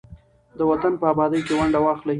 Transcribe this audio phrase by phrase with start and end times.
[0.57, 2.09] د وطن په ابادۍ کې ونډه واخلئ.